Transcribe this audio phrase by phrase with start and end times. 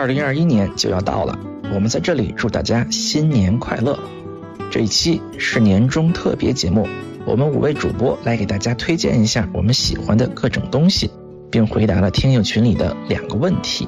[0.00, 1.38] 二零二一年就要到了，
[1.74, 3.98] 我们在这里祝大家新年快乐。
[4.70, 6.88] 这一期是年终特别节目，
[7.26, 11.10] 我们五位主播来给大家推荐一下我们喜欢的各种东西，
[11.50, 13.86] 并回答了听友群里的两个问题。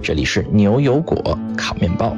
[0.00, 2.16] 这里是牛油果烤面包。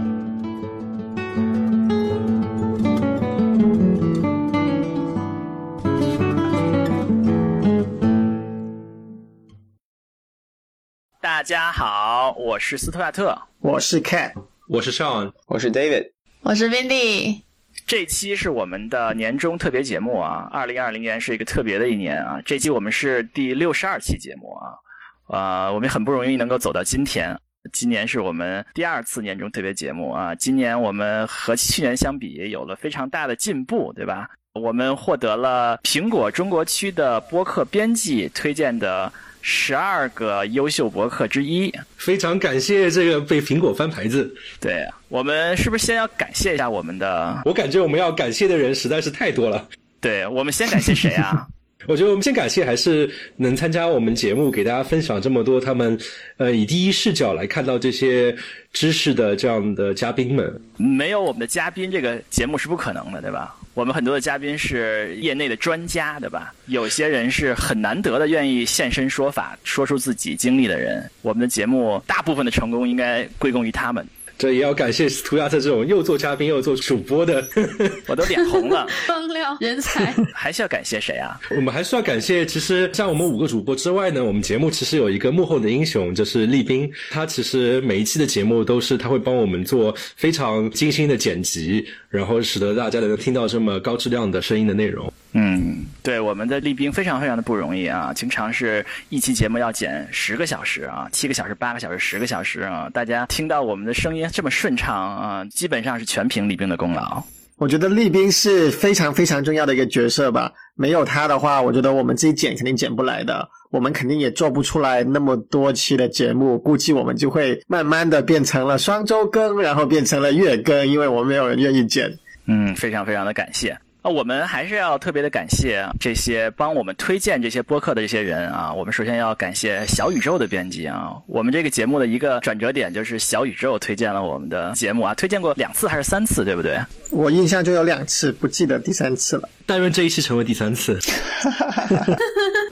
[11.43, 14.33] 大家好，我是斯特亚特，我是 Cat，
[14.69, 17.41] 我是 Sean，我是 David，我是 Vindy。
[17.85, 22.41] 这期是我们的年终特别节目啊，二零二零年是一个特别的一年啊。
[22.47, 27.37] 这期我们是第六十二期节目啊，呃，我们很不容易能够走到今天。
[27.73, 34.31] 今年是我们第二次年终特别节目啊，今年我们和去年相比有了非常大的进步，对吧？
[34.53, 39.13] 我们获得了苹果中国区的播客编辑推荐的。
[39.43, 44.33] 十二个优秀博客之一，非常感谢这个被苹果翻牌子。
[44.61, 47.43] 对我们是不是先要感谢一下我们的？
[47.45, 49.69] 我感觉我们要感谢的人实在是太多了。
[50.01, 51.47] 对我们先感谢谁啊？
[51.89, 55.99] 我觉得我们先感谢还是能参加我们节目，给大家分享这么多他们
[56.37, 58.33] 呃以第一视角来看到这些
[58.73, 60.63] 知识的这样的嘉宾们。
[60.77, 63.57] 没有我们的嘉宾，这个节目是不可能的，对吧？
[63.75, 66.53] 我们很多的嘉宾是业内的专家，对吧？
[66.67, 71.11] 有些人是很难得的愿意现身说法，说出自己经历的人。
[71.23, 74.07] 我们的节目大部分的成功应该归功于他们。
[74.43, 77.47] 这也要感谢涂鸦特这种又做嘉宾又做主播的，
[78.09, 78.85] 我都脸红了。
[79.07, 81.41] 爆料人才， 还需要感谢谁啊？
[81.51, 86.91] 我们还需要感谢，其实像我们五个主播之外呢，我们节目其实有一个幕后的英雄，就是立斌。
[87.13, 95.13] 他其实每一期的节目都是他会帮我们做非常精心的剪辑，然后使得大家能够听到这么高质量的声音的内容。
[95.35, 107.23] 嗯，对，我们的立斌非常非常的不容易啊，经常是一期节目要剪十个小时啊，七个小时、八个小时、十个小时啊，大家听到我们的声音这么顺畅啊，基本上是全凭李斌的功劳。
[107.59, 122.11] 我觉得立斌是非常非常重要的一个角色吧，没有他的话，我觉得我们自己剪肯定剪不来的，我们肯定也做不出来那么多期的节目，估计我们就会慢慢的变成了双周更，然后变成了月更，因为我们没有人愿意剪。
[122.47, 123.79] 嗯，非常非常的感谢。
[124.03, 128.73] 啊，我们还是要特别的感谢这些帮我们推荐这些播客的这些人啊。
[128.75, 131.13] 我们首先要感谢小宇宙的编辑啊。
[131.29, 136.77] 我们这个节目的一个转折点就是小宇宙推荐了我们的节目啊，推荐过两次还是三次，对不对？
[137.11, 139.49] 我印象中有两次，不记得第三次了。
[139.65, 140.99] 但愿这一期成为第三次。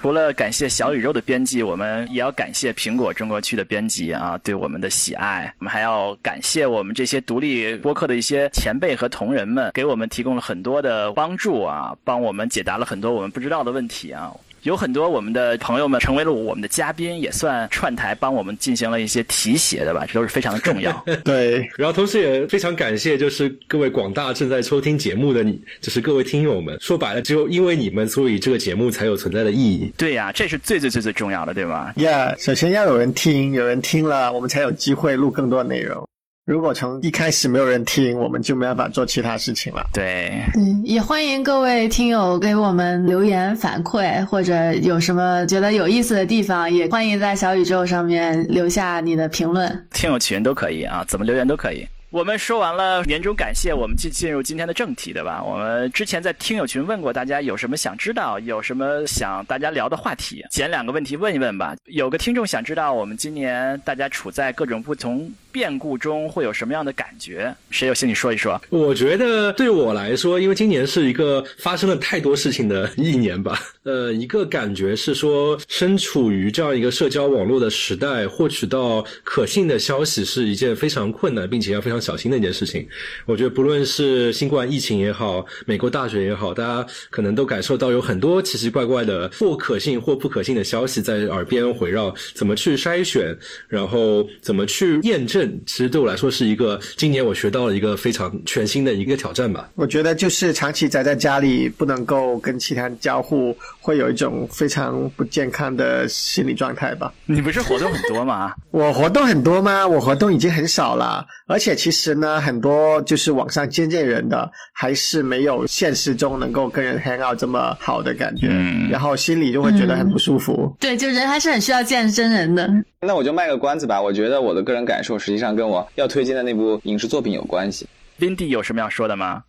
[0.01, 5.55] 除了感谢小宇宙的编辑，我们也要感谢苹果中国区的编辑啊，对我们的喜爱。
[5.59, 14.33] 我们还要感谢我们这些独立播客的一些前辈和同仁们，给我们提供了很多的帮助啊，帮我们解答了很多我们不知道的问题啊。
[14.63, 21.05] 有很多我们的朋友们成为了我们的嘉宾，也算串台帮我们进行了一些提携的吧，这都是非常的重要。
[21.25, 26.75] 对，然后同时也非常感谢，就是各位广大正在收听节目的你，就是各位听友们。
[26.81, 29.93] 说白了，只有因为你们，所以这个节目才有存在的意义。
[29.99, 36.07] 对呀，这是最最最最重要的，对吧？Yeah，首先要有人听，有人听了，我们才有机会录更多内容。
[36.51, 39.87] 如果从一开始没有人听，我们就没办法做其他事情了。
[39.93, 49.87] 对，嗯，也欢迎各位听友给我们留言反馈，或者有什么觉得有意思的地方，也欢迎在小宇宙上面留下你的评论。
[49.93, 51.87] 听友群都可以啊，怎么留言都可以。
[52.11, 55.41] 我们说完了年终感谢，我们进进入今天的正题，对吧？
[55.45, 61.77] 我们之前在听友群问过大家有什么想知道，有什么想大家聊的话题，捡两个问题问一问吧。
[61.85, 67.55] 有个听众想知道，我们今年大家处在各种不同变故中，会有什么样的感觉？
[67.71, 68.61] 谁有兴趣说一说？
[68.71, 73.57] 我觉得对我来说，因为今年是一个发生了太多事情的一年吧。
[73.85, 82.00] 呃，一个感觉是说，身处于这样一个社交网络的时代，获取到可信的消息是一件非常困难，并且要非常。
[82.01, 82.87] 小心的一件事情，
[83.27, 92.15] 我觉得不论是新冠疫情也好，美国大选也好，大家可能都感受到有很多奇奇怪怪的或可信或不可信的消息在耳边回绕。
[92.35, 93.37] 怎么去筛选，
[93.69, 99.71] 然后怎么去验证，其实对我来说是一个今年我学到了一个非常全新的一个挑战吧。
[99.75, 107.13] 我觉得就是长期宅在家里，不能够跟其他人交互，会有一种非常不健康的心理状态吧。
[107.27, 108.53] 你不是活动很多吗？
[108.71, 109.87] 我活动很多吗？
[109.87, 120.75] 我活动已经很少了，而且其实呢，很多就是网上见见人的，还是没有现实中能够跟人 hang out 这么好的感觉，嗯然后心里就会觉得很不舒服。
[120.79, 122.71] 对，就人还是很需要见真人的。
[123.01, 127.87] 那我就卖个关子吧，我觉得我的个人感受实际上跟我要推荐的那部影视作品有关系。
[128.19, 129.43] Vindy 有什么要说的吗？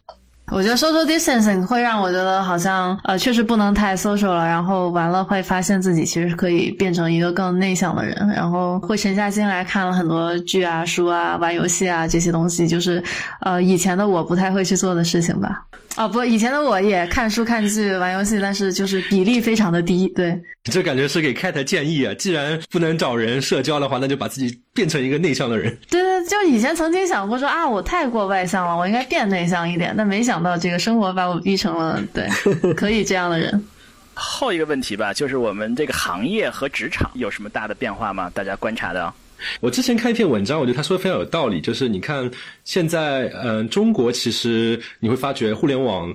[0.52, 13.02] 我觉得 social distancing 会让我觉得好像呃确实不能太 social 了，然后完了会发现自己其实可以变成一个更内向的人，然后会沉下心来看了很多剧啊、书啊、玩游戏啊这些东西，就是
[13.40, 15.64] 呃以前的我不太会去做的事情吧。
[15.98, 20.08] 哦不，以前的我也看书、看剧、玩游戏，但是就是比例非常的低。
[20.16, 25.78] 对，这感觉是给 Cat 建议啊，既然不能找人社交的话，那就把自己变成一个内向的人。
[25.90, 32.28] 对对，就以前曾经想过说啊，我太过外向了，我应该变内向一点，但没想到这个生活把我逼成了对
[32.74, 33.64] 可以这样的人。
[34.14, 38.30] 后一个问题吧，就是我们这个行业和职场有什么大的变化吗？
[38.34, 39.12] 大家观察的？
[39.60, 42.30] 我之前看一篇文章，我觉得他说的非常有道理，就是你看
[42.64, 46.14] 现在，嗯，中国其实你会发觉互联网。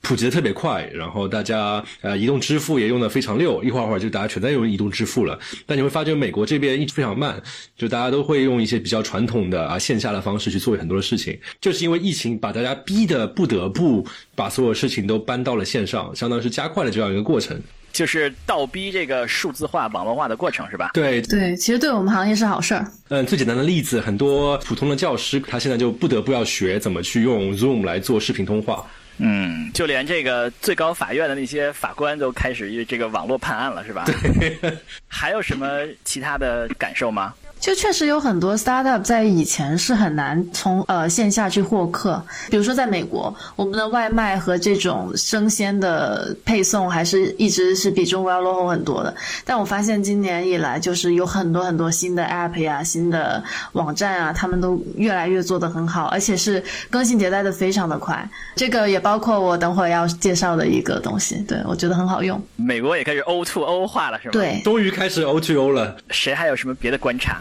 [0.00, 5.38] 普及的特别快，然后大家呃移动支付也用的非常溜，一会儿会儿就大家全在用移动支付了。
[5.66, 7.42] 但你会发觉美国这边一直非常慢，
[7.76, 11.38] 就大家都会用一些比较传统的啊线下的方式去做很多的事情。
[11.60, 17.60] 就是因为疫情把大家逼得不得不把所有事情都搬到了线上，相当于是加快了这样一个过程。
[17.90, 20.90] 就是倒逼这个数字化、网络化的过程，是吧？
[20.94, 22.86] 对对，其实对我们行业是好事儿。
[23.08, 28.86] 嗯，最简单的例子，很多普通的教师他现在就不得不要学怎么去用 Zoom 来做视频通话。
[29.18, 34.04] 嗯，就连这个最高法院的那些法官都开始这个网络判案了，是吧？
[34.06, 34.76] 对。
[35.06, 37.34] 还有什么其他的感受吗？
[37.60, 49.14] 就确实有很多 startup 在以前是很难从呃线下去获客，比如说在美国，我们的外卖和这种生鲜的配送还是一直是比中国要落后很多的。
[49.44, 58.28] 但我发现今年以来，就是有很多很多新的 app 呀、新的网站啊，他们都越来越做得很好，而且是更新迭代的非常的快。
[58.54, 62.40] 这个也包括我等会儿要介绍的一个东西，对我觉得很好用。
[62.56, 64.32] 美国也开始 O to O 化了，是吗？
[64.32, 65.96] 对，终于开始 O to O 了。
[66.10, 67.38] 谁还有什么别的观察？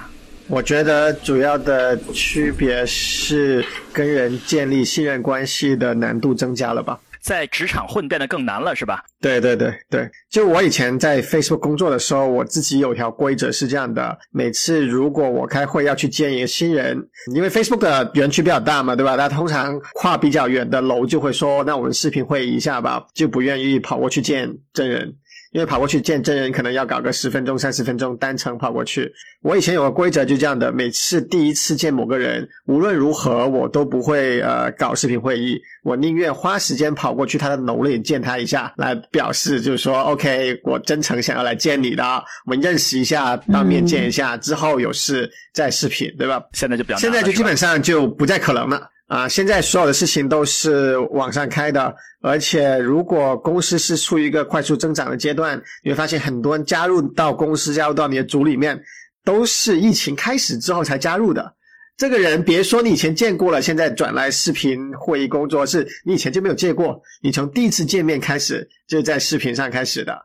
[0.50, 9.04] 我觉得主要的区别是跟人建立信任关系的难度增加了吧，在职场混变得更难了，是吧？
[9.20, 16.98] 对对对对，就我以前在 Facebook 工作的时候，我自己有条规则是这样的：每次如果我开会要去见一个新人，
[17.36, 19.18] 因为 Facebook 的园区比较大嘛，对吧？
[19.18, 25.14] 他通常跨比较远的楼就会说，那我们视频会议一下吧，就不愿意跑过去见真人。
[25.58, 29.12] 因为跑过去见真人可能要搞个十分钟、三十分钟，单程跑过去。
[29.42, 42.04] 我以前有个规则就这样的：每次第一次见某个人，无论如何我都不会呃搞视频会议，我宁愿花时间跑过去他的楼里见他一下，来表示就是说 OK，我真诚想要来见你的，
[42.46, 46.40] 我们认识一下，当面见一下，之后有事再视频，对吧？
[46.54, 48.88] 现在就比较现在就基本上就不再可能了。
[49.08, 58.78] 啊，现在所有的事情都是网上开的，而且如果公司是处于一个快速增长的阶段，你会发现很多人加入到公司、加入到你的组里面，
[59.24, 61.56] 都是疫情开始之后才加入的。
[61.96, 70.16] 这个人别说你以前见过了，现在转来视频会议工作，是你以前就没有见过，你从第一次见面开始就在视频上开始的，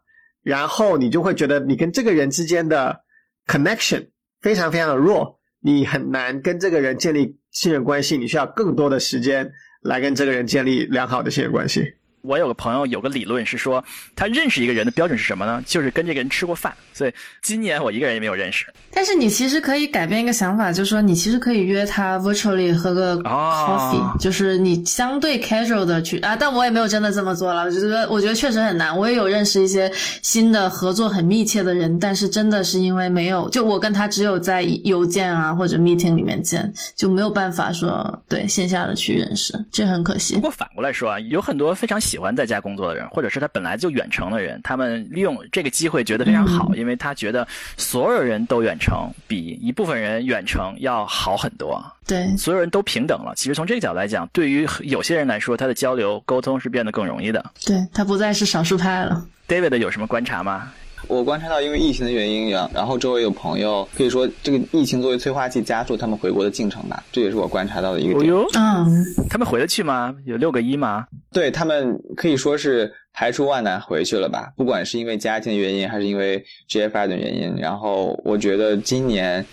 [0.42, 3.00] 然后你就会觉得你跟这个人之间的
[3.46, 4.08] connection
[4.40, 5.38] 非常非常的弱。
[5.64, 9.48] 你很难跟这个人建立信任关系，你需要更多的时间
[9.82, 11.94] 来跟这个人建立良好的信任关系。
[12.22, 13.84] 我有个朋友有个理论是说，
[14.16, 15.62] 他认识一个人的标准是什么呢？
[15.66, 16.72] 就是跟这个人吃过饭。
[16.94, 18.66] 所以今年我一个人也没有认识。
[18.92, 26.36] 但是你其实可以改变一个想法，就是说你其实可以约他 virtually 喝个 coffee，就是你相对 casual 的去啊。
[26.36, 28.96] 但我也没有真的这么做了，我觉得我觉得确实很难。
[28.96, 29.90] 我也有认识一些
[30.22, 40.34] 新的合作很密切的人，但是真的是因为没有，就我跟他只有在邮件啊或者 meeting 里面见，就没有办法说对线下的去认识，这很可惜。
[40.34, 51.82] 不过反过来说啊，有很多非常喜欢在家工作的人，或者是他本来就远程的人，他们利用这个机会觉得非常好，因为他觉得所有人都远程比一部分人远程要好很多。
[52.06, 53.32] 对，所有人都平等了。
[53.34, 57.42] 其实从这个角度来讲，对于有些人来说，他的交流沟通是变得更容易的。
[57.64, 59.26] 对他不再是少数派了。
[59.48, 60.70] David 有什么观察吗？
[61.08, 67.02] 我观察到，因为疫情的原因，然然后周围有朋友可以说，这个疫情作为催化剂，加速他们回国的进程吧。
[67.12, 68.32] 这也是我观察到的一个点。
[68.54, 70.14] 嗯，他们回得去吗？
[70.24, 71.06] 有六个一吗？
[71.32, 74.52] 对他们可以说是排除万难回去了吧。
[74.56, 79.44] 不管是因为家庭的原因，还是因为 GFI 的原因，然后我觉得今年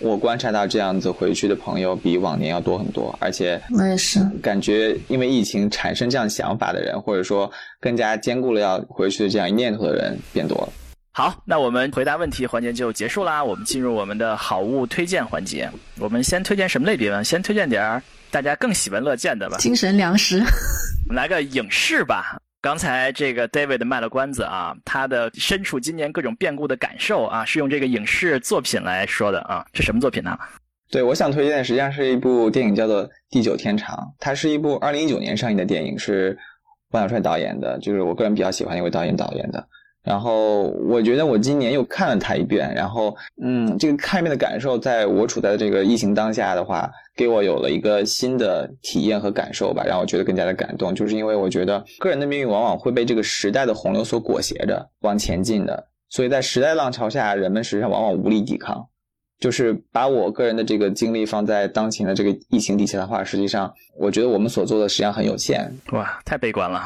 [0.00, 10.68] 我观察到这样子回去的朋友比往年要多很多，而且我也是感觉因为疫情产生这样想法的人，或者说更加坚固了要回去的这样一念头的人变多了。
[11.16, 13.44] 好，那我们回答问题环节就结束啦。
[13.44, 15.70] 我们进入我们的好物推荐环节。
[16.00, 17.22] 我们先推荐什么类别呢？
[17.22, 18.02] 先推荐点儿
[18.32, 19.56] 大家更喜闻乐见的吧。
[19.58, 20.38] 精神粮食。
[21.06, 22.36] 我们来个影视吧。
[22.60, 29.64] 刚才这个 David 卖了关子啊，他的身处今年各种变故的感受啊，是用这个影视作品来说的啊。
[29.72, 30.36] 这什么作品呢？
[30.90, 36.36] 对，我想推荐的实际上是一部电影，叫做《地久天长》，它是一部二零一九年上映的电影，是
[36.90, 39.64] 万小帅导演的，就是我个人比较喜欢一位导演导演的。
[40.04, 50.94] 然后我觉得我今年又看了他一遍，然后嗯，这个看一遍的感受，在我处在这个疫情当下的话，给我有了一个新的体验和感受吧，让我觉得更加的感动。
[50.94, 58.86] 就是因为我觉得个人的命运往往会被这个时代的洪流所裹挟着往前进的，所以在时代浪潮下，人们实际上往往无力抵抗。
[59.40, 65.70] 就是把我个人的这个精力放在当前的这个疫情底下的话，实际上我觉得我们所做的实际上很有限。
[65.92, 66.82] 哇，太悲观了。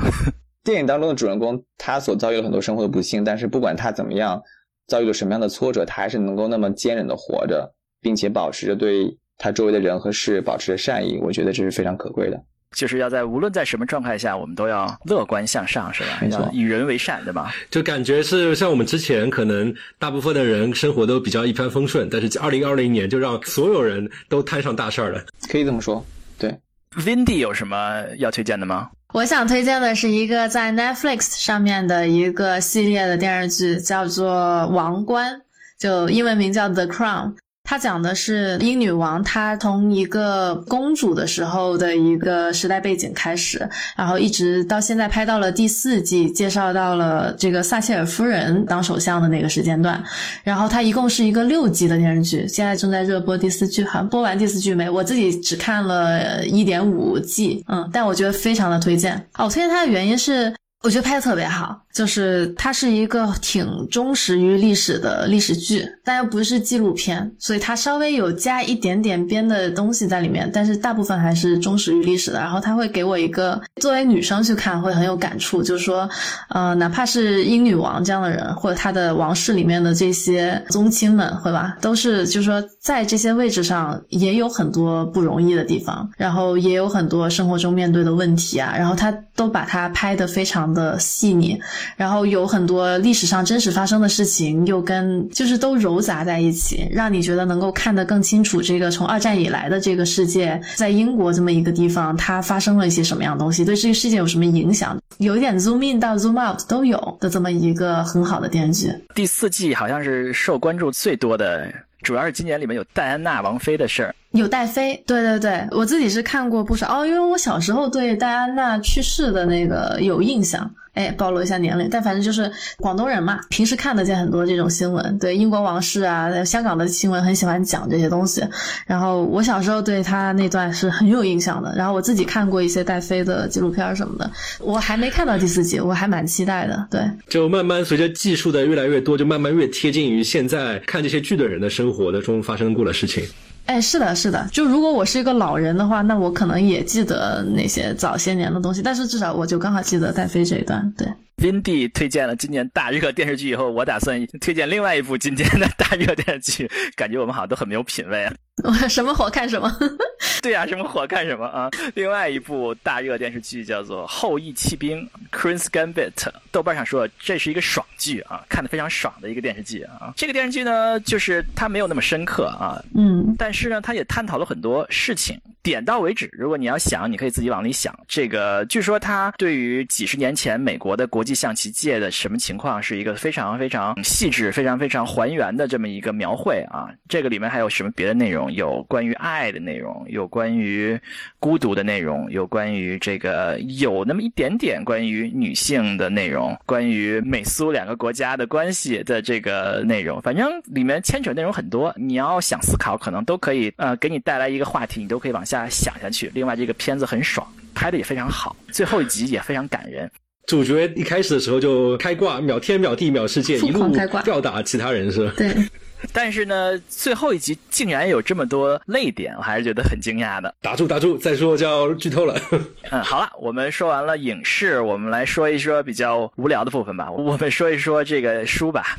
[0.69, 4.39] 电影当中的主人公，他所遭遇了很多生活的不幸，但是不管他怎么样
[4.87, 7.73] 遭遇了什么样的挫折，他还是能够那么坚韧的活着，
[8.03, 11.19] 并且保持着对他周围的人和事保持着善意。
[11.23, 12.39] 我觉得这是非常可贵的。
[12.73, 16.19] 就是要在无论在什么状态下，我们都要乐观向上，是吧？
[16.21, 17.51] 没错，与人为善，对吧？
[17.71, 25.25] 就感觉是像我们之前可能大部分的人生活都比较一帆风顺，但是二零二零年就让所有人都摊上大事儿了。
[25.51, 26.05] 可以这么说，
[26.39, 26.55] 对。
[26.91, 28.91] Vindy 有什么要推荐的吗？
[29.15, 34.35] 我想推荐的是一个在 Netflix 上面的一个系列的电视剧，叫做
[34.69, 35.35] 《王冠》，
[35.79, 37.35] 就英文名叫 The Crown。
[37.69, 50.03] 它讲的是英女王，她从一个公主的时候的一个时代背景开始，然后一直到现在拍到了第四季，介绍到了这个撒切尔夫人当首相的那个时间段。
[50.43, 54.89] 然后它一共是一个六集的电视剧，现在正在热播第四季，好像播完第四季没？
[54.89, 59.15] 我自己只看了一点五季，嗯，但我觉得非常的推荐。
[59.35, 61.79] 哦，我推荐它的原因是，我觉得拍的特别好。
[61.99, 72.39] 就是它是一个挺忠实于历史的历史剧，但又不是纪录片，所以它稍微有加一点点编的东西在里面，但是大部分还是忠实于历史的。
[72.39, 76.09] 然后它会给我一个作为女生去看会很有感触，就是说，
[76.51, 91.59] 呃，哪怕是英女王这样的人，或者她的王室里面的这些宗亲们，会吧，都是就是说在这些位置上也有很多不容易的地方，然后也有很多生活中面对的问题啊，然后他都把它拍得非常的细腻。
[91.97, 98.61] 然后有很多历史上真实发生的事情，又跟就是都糅杂在一起，让你觉得能够看得更清楚。
[98.63, 104.99] 这个从二战以来的这个世界，在英国这么一个地方，它发生了一些什么样的东西，对这个世界有什么影响？
[105.19, 108.93] 有一点 zoom in 到 zoom out 都有的这么一个很好的电视剧。
[109.15, 111.73] 第四季好像是受关注最多的。
[112.03, 117.01] 主要是今年里面有戴安娜王妃的事儿，有戴妃，对对对，我自己是看过不少。
[117.01, 128.43] 哦，因为我小时候对戴安娜去世的那个有印象，哎，暴露一下年龄，但反正就是广东人嘛，平时看得见很多这种新闻，对英国王室啊，香港的新闻很喜欢讲这些东西，
[128.87, 134.31] 然后我小时候对他那段是很有印象的，然后我自己看过一些戴妃的纪录片什么的，
[134.61, 141.89] 我还没看到第四集，我还蛮期待的，对，就慢慢随着技术的越来越多，就慢慢越贴近于现在看这些剧的人的生。
[141.89, 143.25] 活的中发生过的事情，
[143.69, 144.49] 哎，是的，是的。
[144.51, 150.91] 就如果我是一个老人的话，那我可能也记得那些早些年的东西，但是至少我就刚好记得戴妃这一段。
[150.97, 151.07] 对
[151.39, 156.71] ，Vindy 推荐了今年大热电视剧以后，我打算推荐另外一部今年的大热电视剧。
[156.97, 158.35] 感觉我们好像都很没有品位啊。
[158.65, 159.73] 我 什么火看什么，
[160.43, 161.71] 对呀，什么火看什么啊！
[161.95, 170.13] 另外一部大热电视剧叫做《后羿弃兵》（Queen's Gambit），豆瓣上说这是一个爽剧啊，看的非常爽的一个电视剧啊。
[170.17, 176.29] 这个电视剧呢，就是它没有那么深刻啊，嗯，但是呢，它也探讨了很多事情，点到为止。
[176.33, 177.97] 如果你要想，你可以自己往里想。
[178.09, 186.89] 这个据说它对于几十年前美国的国际象棋界的什么情况，是一个非常非常细致、非常非常还原的这么一个描绘啊。
[187.07, 188.51] 这个里面还有什么别的内容？
[188.51, 190.99] 有关于爱的内容，有关于
[191.39, 201.95] 孤独的内容，有关于这个有那么一点点关于女性的内容，关于美苏两个国家的关系的这个内容，反正里面牵扯内容很多。
[201.97, 206.31] 你要想思考，可能都可以呃给你带来一个话题，你都可以往下想下去。
[206.33, 210.11] 另外，这个片子很爽，拍的也非常好，最后一集也非常感人。
[210.49, 215.35] 主角一开始的时候就开挂，秒天秒地秒世界，一路吊打其他人是吧？
[215.37, 215.55] 对。
[216.13, 220.55] 但是呢，最后一集竟然有这么多泪点，我还是觉得很惊讶的。
[220.63, 222.41] 打住，打住，再说就要剧透了。
[222.91, 227.11] 嗯，好了，我们说完了影视，我们来说一说比较无聊的部分吧。
[227.11, 228.97] 我们说一说这个书吧，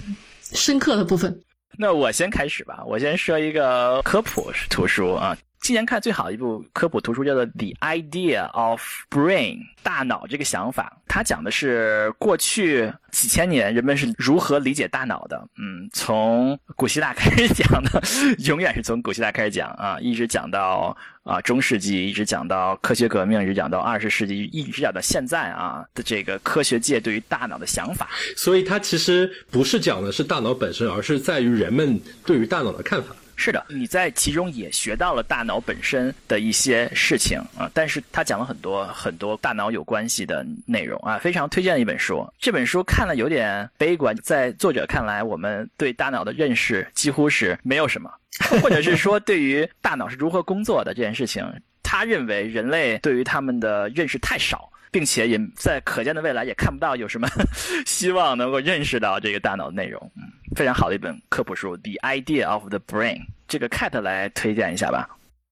[0.53, 1.33] 深刻的部分。
[1.77, 5.35] 那我先开始吧，我先说一个科普图书啊。
[5.61, 15.47] 今年看最好的一部科普图书叫做《The Idea of Brain》，大脑这个想法，它讲的是过去几千年人们是如何理解大脑的。
[15.57, 18.01] 嗯，从古希腊开始讲的，
[18.45, 28.09] 永远是从古希腊开始讲啊，一直讲到啊中世纪，一直讲到科学革命，一直讲到二十世纪，一直讲到现在啊的这个科学界对于大脑的想法。
[28.35, 33.13] 所以它其实不是讲的是大脑本身，而是在于人们对于大脑的看法。
[33.41, 42.27] 是的，你在其中也学到了大脑本身的一些事情啊，但是他讲了很多很多大脑有关系的内容啊，非常推荐的一本书。
[42.37, 48.11] 这本书看了有点悲观，在作者看来，我们对大脑的认识几乎是没有什么，
[48.61, 51.41] 或者是说对于大脑是如何工作的这件事情，
[51.81, 54.69] 他认为人类对于他们的认识太少。
[54.91, 57.27] 并且也在可见的未来也看不到有什么
[57.85, 60.11] 希望能够认识到这个大脑的内容。
[60.55, 63.17] 非常好的一本科普书，《The Idea of the Brain》。
[63.47, 65.09] 这个 Cat 来推荐一下吧。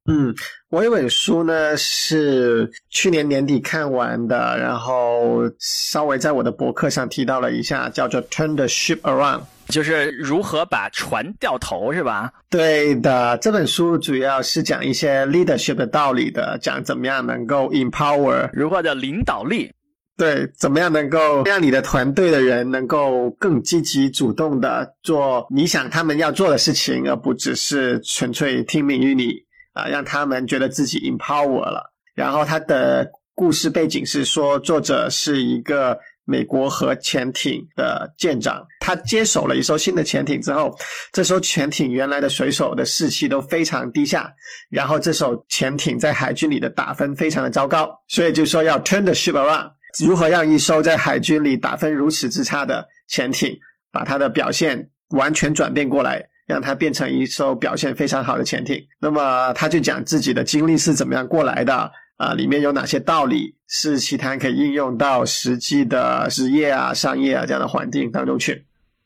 [0.10, 0.34] 嗯，
[0.70, 9.40] 我有本书呢是去年年底看完的，然后稍微在我的博客上提到了一下，叫做《Turn the Ship Around》。
[9.70, 12.32] 就是如何把船掉头，是吧？
[12.50, 19.72] 对的，这本书主要是讲一些 leadership 的道理的，讲怎么样能够 empower，如何的领导力。
[20.18, 29.34] 对，怎么样能够让你的团队的人能够更积极主动的做你想他们要做的事情，而不只是纯粹听命于你
[29.74, 31.92] 啊，让他们觉得自己 empower 了。
[32.16, 36.00] 然后他的故事背景是说，作者是一个。
[36.30, 40.78] 美国核潜艇的舰长，他接手了一艘新的潜艇之后，
[41.14, 44.30] 这艘潜艇原来的水手的士气都非常低下，
[44.70, 49.72] 然后这艘潜艇在海军里的打分非常的糟糕，所以就说要 turn the ship around，
[50.06, 53.58] 如何让一艘在海军里打分如此之差的潜艇，
[53.90, 58.86] 把它的表现完全转变过来，让它变成一艘表现非常好的潜艇。
[59.00, 61.90] 那么他就讲自己的经历是怎么样过来的。
[62.18, 68.66] 啊，里面有哪些道理是其他可以应用到实际的职业啊、商业啊这样的环境当中去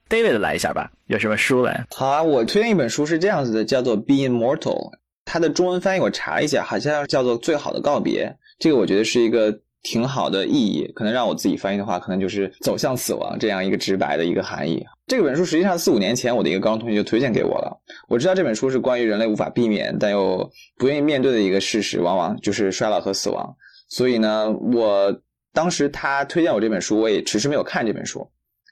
[0.09, 1.85] ？David 来一下吧，有什么书来？
[1.95, 4.91] 好啊，我推荐一本书是这样子的，叫做《Be Immortal》，
[5.25, 8.25] 它的中文翻译我查一下，好像叫做《最好的告别》。
[8.59, 9.59] 这个我觉得是一个。
[9.83, 14.85] 挺好的意义，可能让我自己翻译的话，可能就是走向死亡这样一个直白的一个含义。
[15.11, 17.77] 这本书实际上四五年前我的一个高中同学就推荐给我了。
[18.07, 23.53] 我知道这本书是关于人类无法避免但又不愿意面对的一个事实，往往就是衰老和死亡。
[23.89, 25.13] 所以呢，我
[25.51, 28.25] 当时他推荐我这本书，我也迟迟没有看这本书。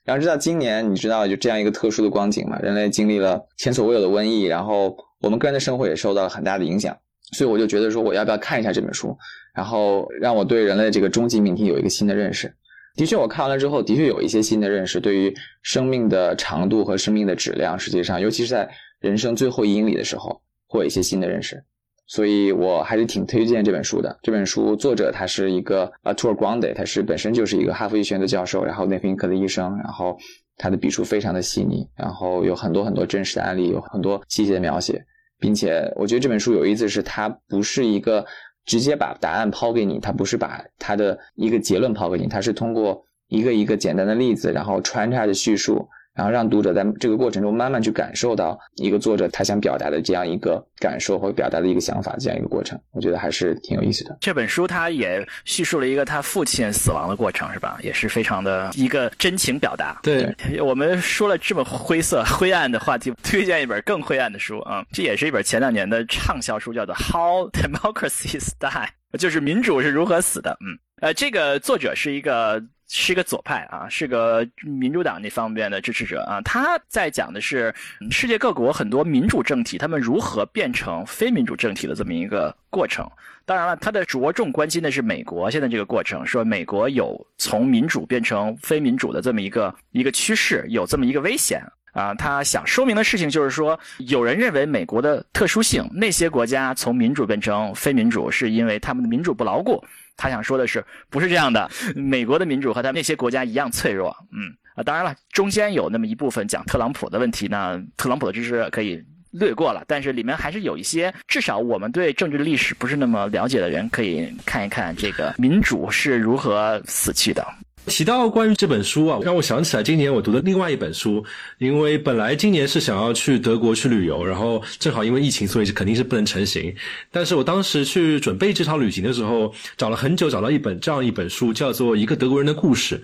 [0.06, 6.98] 然后直到今年，你知道就这样一个特殊的光景嘛，人类经历了前所未有的瘟疫，然后我们个人的生活也受到了很大的影响。
[7.34, 9.14] 所以我就觉得说，我要不要看一下这本书，
[9.54, 12.56] 然后让我对人类这个终极命题有一个新的认识。
[13.00, 21.64] 的确，我看完了之后，的确有一些新的认识，对于生命的长度和生命的质量，实际上，尤其是在人生最后一英里的时候，会有一些新的认识。
[22.08, 24.20] 所以我还是挺推荐这本书的。
[24.22, 30.18] 这本书作者他是一个啊 t o r Grande，他是本身就是一个哈佛医学院的教授，然后内分泌科的医生，然后
[30.58, 35.02] 他的笔触非常的细腻，然后有很多很多真实的案例，有很多细节的描写。
[35.42, 38.26] 并且我觉得这本书有意思，是它不是一个
[38.70, 45.90] 直接把答案抛给你，它不是把它的一个结论抛给你，它是通过一个一个简单的例子，然后穿插着叙述。
[46.16, 54.18] 然后让读者在这个过程中慢慢去感受到一个作者他想表达的这样一个感受或表达的一个想法，这样一个过程，我觉得还是挺有意思的。
[54.20, 57.80] 这本书他也叙述了一个他父亲死亡的过程，是吧？
[57.82, 59.98] 也是非常的一个真情表达。
[60.04, 64.84] 对，我们说了这么灰色、灰暗的话题，推荐一本更灰暗的书啊！
[64.92, 70.58] 这也是一本前两年的畅销书，叫做《How Democracy Die》，就是民主是如何死的。
[70.60, 72.62] 嗯，呃，这个作者是一个。
[72.92, 76.42] 是一个左派啊，是个民主党那方面的支持者啊。
[76.42, 77.74] 他在讲的是
[78.10, 83.08] 世界各国很多民主政体，他们如何变成非民主政体的这么一个过程。
[83.46, 91.62] 当然了，他的着重关心的是美国现在这个过程，说美国有从民主变成非民主的这么一个一个趋势，有这么一个危险
[91.94, 92.14] 啊。
[92.16, 99.84] 他想说明的事情就是说，有人认为美国的特殊性，那些国家从民主变成非民主，是因为他们的民主不牢固。
[100.20, 101.72] 他想说的是，不是这样的。
[101.96, 104.16] 美国的民主和他那些国家一样脆弱。
[104.34, 109.02] 嗯啊，当然了，中间有那么一部分讲特朗普的问题呢，特朗普的知识可以
[109.32, 109.84] 略过了。
[109.88, 117.46] 但是里面还是有一些，至少我们对政治历史不是那么了解的人，可以看一看这个民主是如何死去的。
[117.90, 121.26] 提到关于这本书啊，让我想起来今年我读的另外一本书。
[121.58, 126.74] 因为本来今年是想要去德国去旅游，然后正好因为疫情，所以肯定是不能成行。
[127.12, 132.96] 但是我当时去准备这场旅行的时候，找了很久，找到一本这样一本书，叫做《一个德国人的故事》。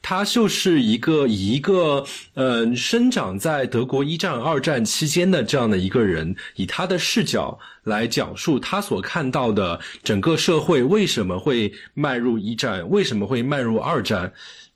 [0.00, 7.58] 他就是一个以一个嗯生长在德国一战、二战期间的这样的一个人，以他的视角。
[7.84, 14.30] 来讲述他所看到的整个社会为什么会迈入一战，为什么会迈入二战。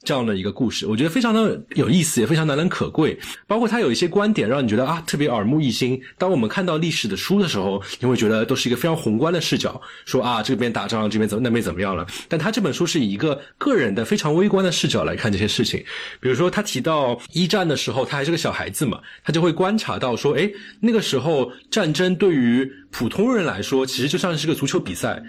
[0.04, 3.16] 这样的一个故事，我觉得非常的有意思，也非常难能可贵。
[3.46, 6.00] 包括他有一些观点，让你觉得啊特别耳目一新。
[6.18, 12.04] 当我们看到历史的书的时候，你会觉得都是一个非常宏观的视角，说啊这边打仗，这边怎么那边怎么样了。
[12.28, 15.82] 但他这本书是以一个个人的非常微观的视角来看这些事情。
[16.20, 25.22] 比如说他提到一战的时候，他还是个小孩子嘛，他就会观察到说，哎，那个时候战争对于普通人来说，其实就像是个足球比赛，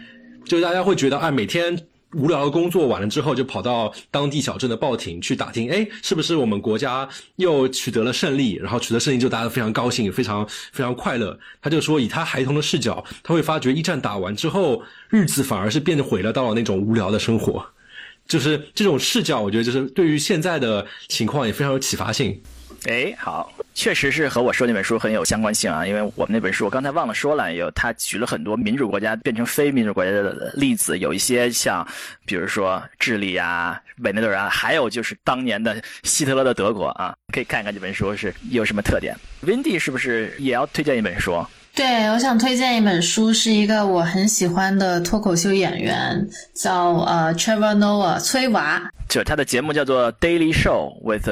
[0.45, 1.77] 就是大家会觉得啊每天。
[2.13, 8.53] 无聊的工作完了之后，就跑到当地小镇的报亭去打听，哎，是不是我们国家又取得了胜利？
[8.55, 11.37] 然后取得胜利就大家非常高兴，也非常非常快乐。
[11.61, 17.65] 他就说，以他孩童的视角，他会发觉一战打完之后，日子反而是变得回了到了那种无聊的生活。
[18.25, 22.39] 就是这种视角，我觉得就是对于现在的情况也非常有启发性。
[22.85, 31.87] 哎，好，确实是和我说那本书很有相关性啊，因为我们那本书我刚才忘了说了，有他举了很多民主国家变成非民主国家的例子，有一些像，
[32.25, 39.15] 比如说智利啊、委内瑞拉，还有就是当年的希特勒的德国啊，可以看一看这本书是有什么特点。
[39.45, 41.45] Windy 是不是也要推荐一本书？
[41.75, 48.79] 对，我想推荐一本书，是一个我很喜欢的脱口秀演员，叫呃 Trevor Noah 崔娃。
[49.09, 51.27] 就他的节目叫做 Daily Show with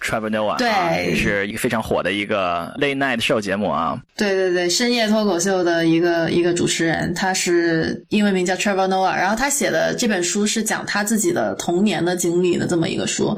[0.00, 3.98] Trevor Noah，对，是一个非常火的一个 Late Night Show 节目啊。
[4.14, 13.36] 对对对，深夜脱口秀的一个一个主持人，他是英文名叫 Trevor Noah，然后他写的这本书是讲他自己的童年的经历的这么一个书，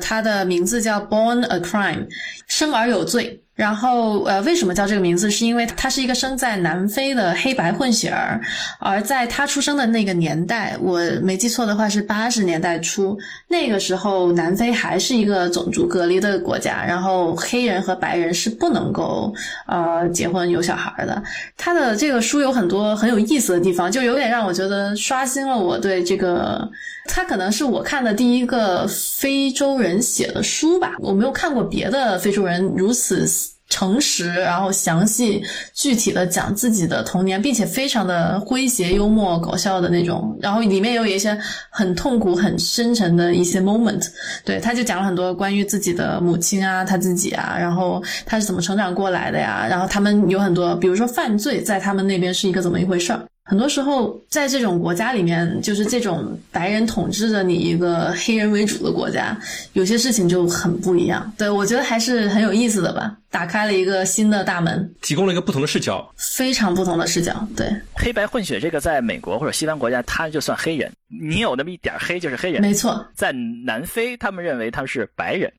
[0.00, 2.08] 他的名字叫 Born a Crime，
[2.48, 3.38] 生而有罪。
[3.54, 5.30] 然后，呃，为什么叫这个名字？
[5.30, 8.40] 是因为他是一个生在南非的黑白混血儿，
[8.80, 13.16] 而在他出生的那个年代，我没记错的话是八十年代初，
[13.48, 19.32] 那个时候南非还是一个种族隔离的国家，然后黑人和白人是不能够
[19.66, 21.22] 呃结婚有小孩的。
[21.56, 26.68] 他的这个书有很多很有意思的地方，就有点让我觉得刷新了我对这个。
[27.06, 33.26] 他可能是我看的第一个非洲人写的书吧，我没有看过别的非洲人如此
[33.68, 41.36] 诚实，然后详细具体的讲自己的童年，并且非常的诙谐、幽默、搞笑的那种，然后里面也有一些
[41.70, 44.06] 很痛苦、很深沉的一些 moment。
[44.44, 53.26] 对，他就讲了很多关于自己的母亲啊，他自己啊，然后他是怎么成长过来的呀，然后他们有很多，比如说犯罪在他们那边是一个怎么一回事儿。
[53.44, 59.36] 很多时候，在这种国家里面，就是这种白人统治着你一个黑人为主的国家，
[59.72, 61.32] 有些事情就很不一样。
[61.36, 67.46] 对我觉得还是很有意思的吧，打开了一个新的大门，提供了一个不同的视角，非常不同的视角。
[67.56, 72.62] 对，黑白混血这个在美国或者西方国家，他就算黑人，你有那么一点黑就是黑人。
[72.62, 75.52] 没错，在南非，他们认为他们是白人。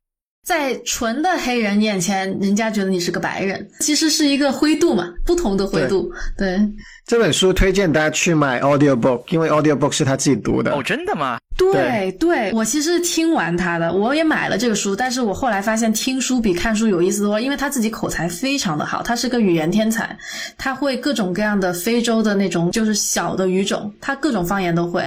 [0.43, 6.11] 在纯的黑人眼前，人家觉得你是个白人，其实是一个灰度嘛，不同的灰度。
[6.37, 6.59] 对
[7.05, 10.73] 这本书，推荐大家去买 audio book，因为 audio book 是他自己读的。
[10.73, 11.37] 哦，真的吗？
[11.55, 20.17] 对对，我其实听完他的，我也买了这个书，但是我后来发现听书比看书有意思多，因为他自己口才非常的好，他是个语言天才，
[20.57, 25.03] 他会各种各样的非洲的那种就是小的语种，他各种方言都会。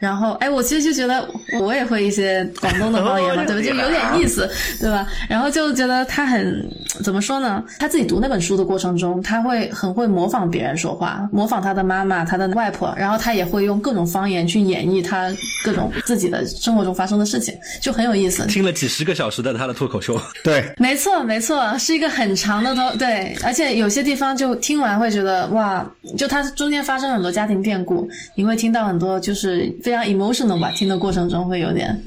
[0.00, 1.26] 然后，哎，我其实就觉得
[1.60, 3.62] 我也会一些广东的方言嘛，对吧？
[3.62, 4.48] 就有点意思，
[4.80, 5.06] 对吧？
[5.28, 6.68] 然后就觉得他很
[7.02, 7.62] 怎么说呢？
[7.78, 15.30] 他自己读那本书的过程中，他会很会模仿别人说话，模仿他的妈妈、他的外婆，然后他也会用各种方言去演绎他
[15.64, 15.90] 各种。
[16.04, 18.46] 自己的生活中发生的事情就很有意思。
[18.46, 25.84] 听了几十个小时的他的脱口秀， 对，没错没错，是一个很长的脱对，而且有些地方就听完会觉得哇，
[26.16, 32.00] 就他中间发生很多家庭变故，你会听到很多就是非常 emotional 吧，听的过程中会有点。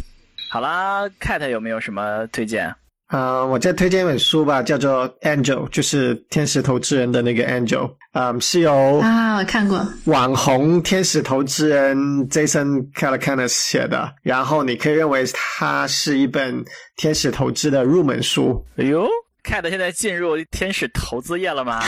[0.51, 2.73] 好啦，Cat 有没有什么推荐？
[3.09, 11.97] 呃，我再推荐一本书吧，叫做《Angel》，就是天使投资人的那个 Angel，嗯，是由啊，我看过网红天使投资人
[12.29, 16.65] Jason Calacanis 写的，然后你可以认为它是一本
[16.97, 18.65] 天使投资的入门书。
[18.77, 19.07] 哎呦
[19.43, 21.81] ，Cat 现在进入天使投资业了吗？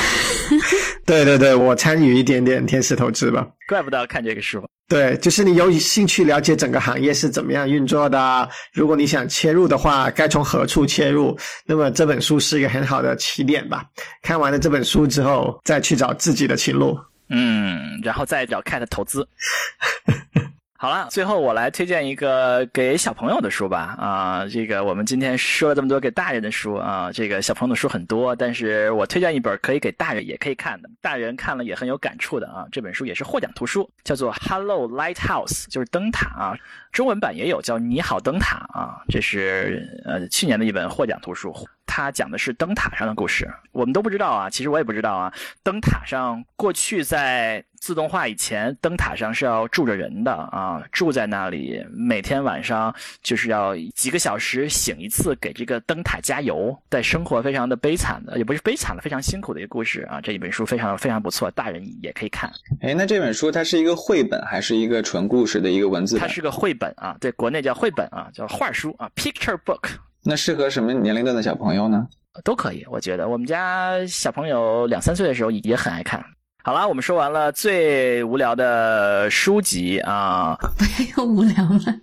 [1.05, 3.47] 对对对，我参与一点点天使投资吧。
[3.67, 4.63] 怪不得要看这个书。
[4.87, 8.49] 对，就是你有兴趣了解整个行业是怎么样运作的。
[8.73, 11.37] 如果你想切入的话，该从何处切入？
[11.65, 13.85] 那么这本书是一个很好的起点吧。
[14.21, 16.99] 看完了这本书之后，再去找自己的情路。
[17.29, 19.25] 嗯，然后再找 Cat 投资。
[20.81, 23.95] 好了，最后我来推荐一个给小朋友的书吧。
[23.99, 32.65] 啊，这个我们今天说了这么多给大人的书啊，这个小朋友的书很多，但是我推荐一本可以给大人也可以看的，大人看了也很有感触的啊。
[32.71, 36.57] 这本书也是获奖图书，叫做《Hello Lighthouse》，就是灯塔啊。
[36.91, 41.53] 中文版也有叫《你好灯塔》啊，这是呃去年的一本获奖图书。
[41.85, 45.31] 它讲的是灯塔上的故事，我们都不知道啊，其实我也不知道啊。
[45.61, 60.21] 灯塔上过去在自动化以前，灯塔上是要住着人的啊，住在那里，每天晚上就是要几个小时醒一次，给这个灯塔加油，在生活非常的悲惨的，也不是悲惨了，非常辛苦的一个故事啊。
[60.21, 62.51] 这一本书非常非常不错，大人也可以看。
[62.81, 66.19] 哎，那这本书它是一个绘本还是一个纯故事的一个文字？
[66.19, 69.89] 它是个绘本啊，对，国内叫绘本啊，叫画书啊，picture book。
[70.23, 72.07] 那适合什么年龄段的小朋友呢？
[72.43, 76.23] 都可以，我觉得我们家小朋友两三岁的时候也很爱看。
[76.63, 81.99] 好啦，我们说完了最无聊的书籍啊， 不要又无聊了。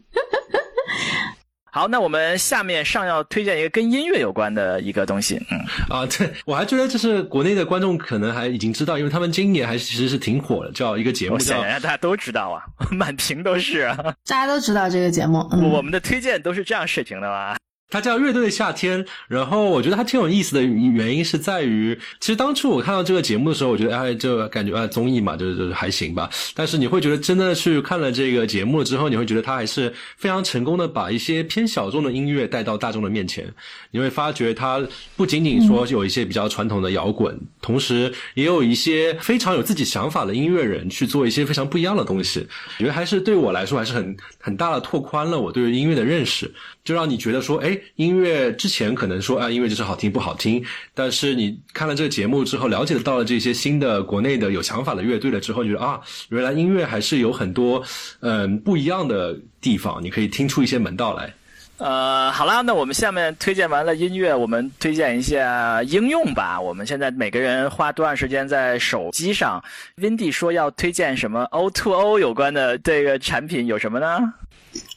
[1.70, 5.40] 好，那我们下面上要推荐一个跟音乐有关的一个东西。
[5.52, 15.46] 嗯啊，对我还觉得就是国内的观众可能还已经知道，因为他们今年还其实是挺火的，叫一个节目叫大家都知道啊， 满屏都是啊，大家都知道这个节目。
[15.52, 17.56] 嗯、我们的推荐都是这样水平的吗？
[17.90, 26.28] 它叫乐队的夏天，然后我觉得它挺有意思的原因是在于，其实当初我看到这个节目的时候，我觉得哎，这感觉啊综艺嘛，就就还行吧。
[26.54, 33.52] 但是你会觉得真的去看了这个节目之后，你会觉得它还是非常成功的把一些偏小众的音乐带到大众的面前。
[33.90, 42.46] 你会发觉它不仅仅说有一些比较传统的摇滚，同时也有一些非常有自己想法的音乐人去做一些非常不一样的东西。
[42.78, 46.52] 我觉得还是对我来说还是很很大的拓宽了我对于音乐的认识，
[46.88, 47.78] 就让你觉得说，哎。
[47.96, 57.82] 音乐之前可能说啊，音乐就是好听不好听，但是你看了这个节目之后，了解到了这些新的国内的有想法的乐队了之后，觉得啊，原来音乐还是有很多
[58.20, 61.30] 嗯不一样的地方，你可以听出一些门道来。
[61.78, 66.60] 呃，好啦，那我们下面推荐完了音乐，我们推荐一下应用吧。
[66.60, 69.62] 我们现在每个人花多长时间在手机上
[70.00, 74.34] ？Windy 说要推荐什么 O to O 有关的这个产品有什么呢？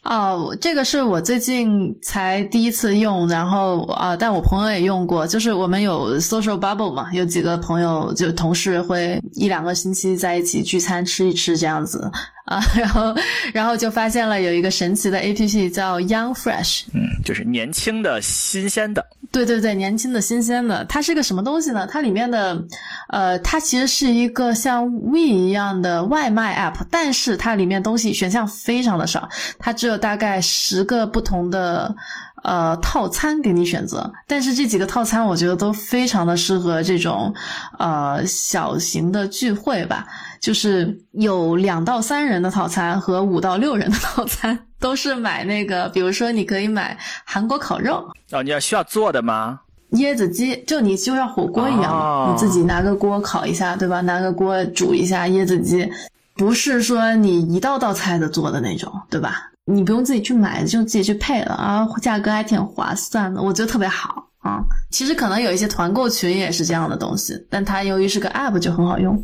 [0.03, 5.27] 哦，这个是我最近才第一次用，然后啊，但我朋友也用过。
[5.27, 12.09] 就是我们有 social bubble 嘛，有几个朋友就同事会一两个星期在一起聚餐吃一吃这样子
[12.45, 13.15] 啊， 然后
[13.53, 19.05] 然后就发现了有一个神奇的 A P P 叫 Young Fresh，嗯，就是年轻的新鲜的。
[19.31, 21.87] 对对对，年轻的新鲜的，它是个什么东西呢？
[21.87, 22.61] 它里面的，
[23.07, 31.95] 呃，它其实是一个像 We 一样的外卖 App，但是它里面东西选项非常的少，它只有大概十个不同的
[32.43, 34.11] 呃套餐给你选择。
[34.27, 37.33] 但是这几个套餐我觉得都非常的适合这种
[37.79, 40.05] 呃小型的聚会吧，
[40.41, 44.59] 就是有两到三人的套餐和五到六人的套餐。
[44.79, 49.59] 都是买那个，比如说你可以买韩国烤肉哦，你要需要做的吗？
[49.91, 54.01] 椰子鸡，就你就像火锅一样，你自己拿个锅烤一下，对吧？
[54.01, 55.87] 拿个锅煮一下椰子鸡，
[56.35, 59.51] 不是说你一道道菜的做的那种，对吧？
[59.65, 64.63] 你不用自己去买，就自己去配了啊，价格还挺划算的，我觉得特别好啊。
[64.89, 69.23] 其实可能有一些团购群也是这样的东西，但它由于是个 app 就很好用。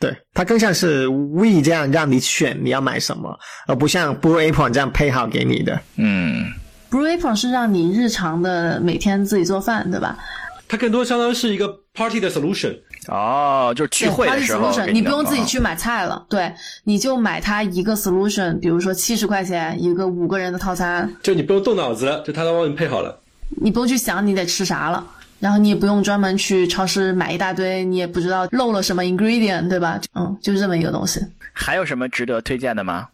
[0.00, 5.78] 对，它更像是 We 这样让你选你要买什么，而不像 Blue Apron 这样配好给你的。
[5.96, 6.46] 嗯
[6.90, 10.18] ，Blue Apron 是让你日常的每天自己做饭，对吧？
[10.66, 12.76] 它更多相当于是一个 Party 的 solution。
[13.08, 16.52] 哦，就是聚会的时候，你不用自己去买菜了，对，
[16.84, 23.18] 你就买它一个 solution，比如说七十块钱一个五个人的套餐，就你不用动脑子了，就它都帮你配好了，
[23.60, 25.04] 你不用去想你得吃啥了。
[25.40, 30.00] 然后你也不用专门去超市买一大堆，你也不知道漏了什么 ingredient，对吧？
[30.14, 31.20] 嗯，就是这么一个东西。
[31.52, 33.08] 还有什么值得推荐的吗？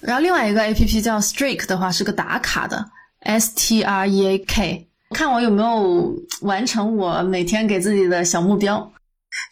[0.00, 2.84] 然后另外一个 A P P 叫 Streak 的话是个打卡的
[3.20, 8.92] ，S T R E A K，看我有没有完成我每天给自己的小目标。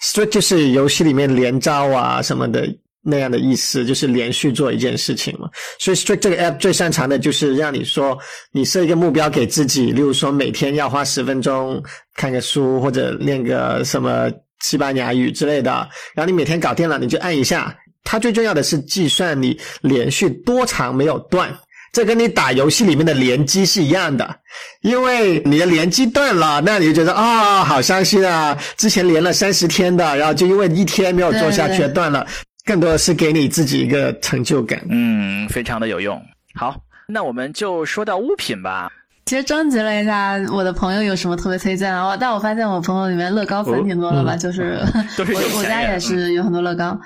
[0.03, 2.67] Streak 就是游戏里面连招啊什么的。
[3.05, 8.19] 那样的意思就是连续做一件事情嘛，所以 Strict 这个 app 最擅长的就是让你说，
[8.51, 11.83] 你设一个目标给自己，例如说每天要花十分钟
[12.17, 14.31] 看个书或者练个什么
[14.63, 15.71] 西班牙语之类的，
[16.15, 17.77] 然后你每天搞定了，你就按一下。
[18.07, 21.55] 它最重要的是计算你连续多长没有断，
[21.93, 24.37] 这跟你打游戏里面的连击是一样的，
[24.83, 32.27] 因为你的连击断了，那你就觉得啊好伤心啊，之前连了三十天的，然后就因为一天没有做下去断了。
[32.65, 36.21] 更多的是给你自己一个成就感，嗯，非常的有用。
[36.55, 38.91] 好，那我们就说到物品吧。
[39.27, 44.79] 其实征集了一下我的朋友有什么特别推荐啊，但我发现我朋友里面乐高粉挺多的吧，就是
[45.19, 46.99] 我我家也是有很多乐高。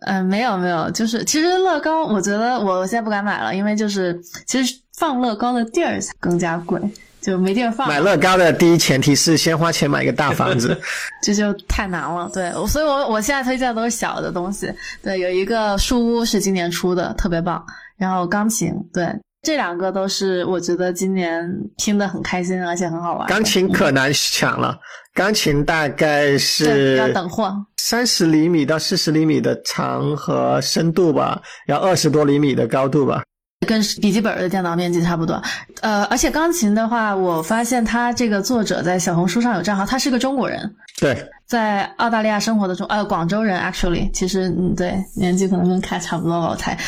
[0.00, 6.80] 嗯，没有没有，就是其实乐高，我觉得我现在不敢买了，因为就是其实放乐高的地儿更加贵，
[7.20, 7.88] 就没地儿放。
[7.88, 10.78] 买乐高的第一前提是先花钱买个大房子，
[11.22, 12.30] 这就太难了。
[12.32, 14.72] 对，所以我我现在推荐的都是小的东西。
[15.02, 17.64] 对，有一个树屋是今年出的，特别棒。
[17.96, 19.06] 然后钢琴，对。
[19.42, 21.42] 这两个都是我觉得今年
[21.78, 23.26] 听的很开心，而且很好玩。
[23.26, 24.78] 钢琴可难抢了，
[25.14, 33.22] 钢琴大概是要等货，三十厘米到四十厘米的长和深度吧，要二十多厘米的高度吧。
[33.66, 35.40] 跟笔记本的电脑面积差不多，
[35.82, 46.78] 呃，而且钢琴的话，我发现他这个作者在小红书上有账号，他是个中国人，对，在澳大利亚生活的中，呃，广州人，actually，其实，嗯，对，年纪可能跟凯差不多吧，我猜。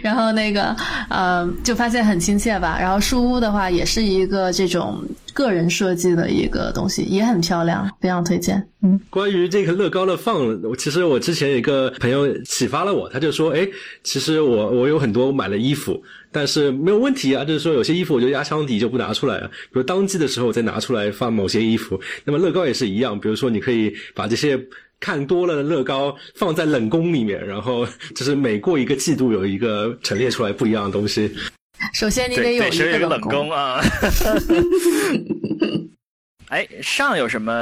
[0.00, 0.74] 然后那个，
[1.10, 2.78] 呃，就发现很亲切吧。
[2.80, 8.66] 然后树屋的话，也是一个这种个人设计的一个东西，也很漂亮，非常推荐。
[8.82, 10.40] 嗯，关于这个乐高的放，
[10.78, 13.68] 其实我之前有一个朋友启发了我，他就说，哎，
[14.02, 22.00] 其实我我有很多买了衣服，但是没有问题啊，就是说有些衣服我就压箱底就不拿出来了，比如当季的时候再拿出来放某些衣服。
[22.24, 24.58] 那么乐高也是一样，比如说你可以把这些
[24.98, 31.30] 看多了的乐高放在冷宫里面，然后就是每过一个季度有一个陈列出来不一样的东西。
[31.94, 33.80] 首先你得有一个冷宫啊。
[36.50, 37.54] 哎，上有什么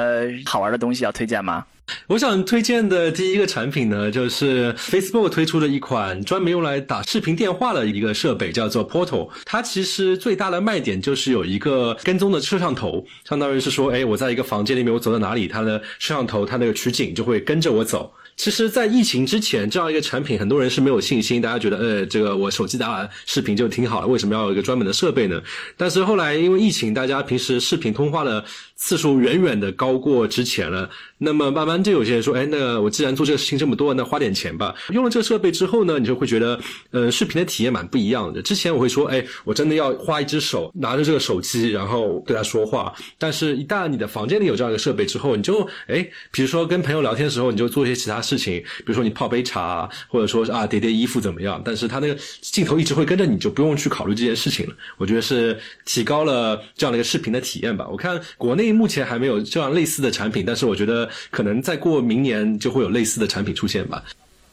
[0.47, 1.65] 好玩的东西要推荐吗？
[2.07, 9.29] 我想推荐的第一个产品呢，就是 Facebook 推出的一款专门用来打视频电话的一个设备，叫做 Portal。
[9.45, 18.11] 它其实最大的卖点就是有一个跟踪的摄像头，相当于是说，哎，我在一个房间里面，我走到哪里，它的摄像头它那个取景就会跟着我走。
[18.39, 21.43] 其实，在疫情之前，这样一个产品，很多人是没有信心。
[21.43, 25.43] 大家觉得，呃，这个我手机打视频就挺好了，为什么要有一个专门的设备呢？
[25.77, 28.45] 但是后来因为疫情，大家平时视频通话的
[28.77, 30.89] 次数远远的高过之前了。
[31.19, 34.75] 那么慢慢就有些人说，哎，那我既然做这个事情这么多，那花点钱吧。
[34.91, 36.59] 用了这个设备之后呢，你就会觉得，
[36.93, 38.41] 呃，视频的体验蛮不一样的。
[38.41, 42.95] 之前我会说，哎，我真的要花一只手拿着这个手机，然后对他说话。
[43.19, 51.61] 但是，一旦你的房间里有这样一个设备之后，你就，哎，比如说跟朋友聊天的时候，你就做一些其他事情，比如说你泡杯茶，或者说啊叠叠衣服怎么样？
[51.65, 54.75] 但是他那个镜头一直会跟着你，就不用去考虑这件事情了。
[54.97, 57.89] 我觉得是提高了这样的一个视频的体验吧。
[57.91, 61.08] 我看国内目前还没有这样类似的产品，但是我觉得。
[61.31, 64.03] 可能再过明年就会有类似的产品出现吧。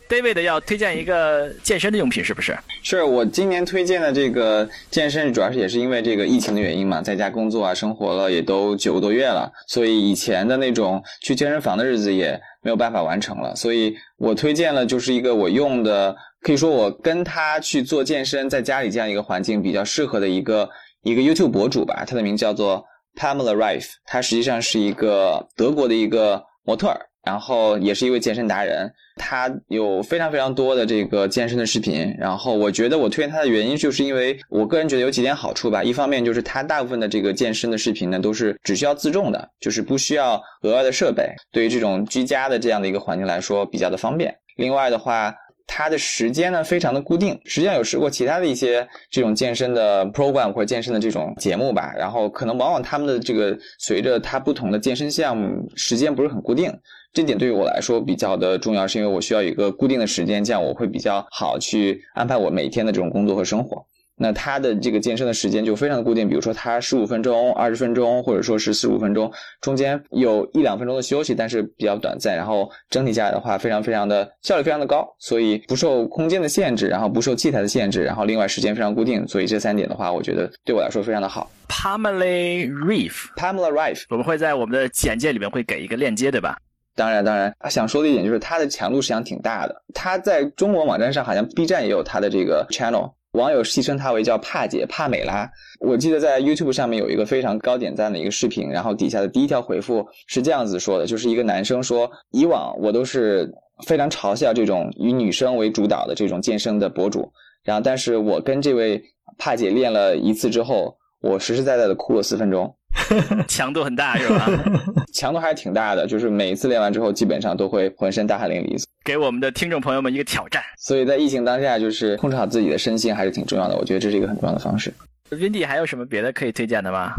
[0.08, 2.56] David 要推荐一个健身的用品，是不是？
[2.84, 13.56] 是我今年推荐的这个健身，主要是也是因为这个疫情的原因嘛，在家工作啊，生活了也都九个多月了，所以以前的那种去健身房的日子也没有办法完成了。
[13.56, 20.70] 所以我推荐了就是一个我用的，可以说我跟他去做健身，在家里这样一个环境比较适合的一个
[21.02, 22.04] 一个 YouTube 博主吧。
[22.06, 22.86] 他的名字叫做
[23.16, 26.44] Pamela Rife，他实际上是一个德国的一个。
[26.68, 32.12] 模特儿，然后也是一位健身达人，他有非常非常多的这个健身的视频。
[32.18, 35.84] 然后我觉得我推荐他的原因，就是因为我个人觉得有几点好处吧。
[35.84, 44.36] 一方面就是他大部分的这个健身的视频呢，都是只需要自重的，就是不需要额外的设备，对于这种居家的这样的一个环境来说比较的方便。
[44.56, 45.32] 另外的话。
[45.68, 56.72] 它的时间呢非常的固定，实际上有试过其他的一些这种健身的 program 或者健身的这种节目吧，然后可能往往他们的这个随着它不同的健身项目时间不是很固定，
[57.14, 63.86] 这点对于我来说比较的重要，是因为我需要一个固定的时间，这样我会比较好去安排我每天的这种工作和生活。
[64.18, 72.36] 那他的这个健身的时间就非常的固定，比如说他十五分钟、二十分钟，或者说是四十五分钟，中间有一两分钟的休息，但是比较短暂。
[72.36, 81.52] 然后整体下来的话，非常非常的效率非常的高，所以不受空间的限制，然后不受器材的限制，然后另外时间非常固定，所以这三点的话，我觉得对我来说非常的好。
[81.68, 86.58] Pamela Reef，Pamela Reef，我们会在我们的简介里面会给一个链接，对吧？
[86.96, 89.76] 当然，当然，想说的一点就是它的强度实际上挺大的。
[89.94, 93.12] 它在中国网站上好像 B 站也有它的这个 channel。
[93.36, 95.50] 网友戏称她为叫帕姐帕美拉。
[95.80, 103.54] 我记得在 YouTube 上面有一个非常高点赞的一个视频，然后底下的第一条回复是这样子说的，就是一个男生说：“以往我都是
[103.86, 107.30] 非常嘲笑这种以女生为主导的这种健身的博主，
[107.64, 109.02] 然后但是我跟这位
[109.38, 112.74] 帕姐练了一次之后，我实实在在的哭了四分钟。”
[113.48, 114.50] 强度很大是吧？
[115.14, 118.84] 强度还是挺大的，就是每一次练完之后，基本上都会浑身大汗淋漓。
[119.04, 120.62] 给我们的听众朋友们一个挑战。
[120.78, 123.76] 所以在疫情当下，就是控制好自己的身心还是挺重要的。
[123.78, 124.94] 我觉得这是一个很重要的方式。
[125.30, 127.12] Windy 还有什么别的可以推荐的吗？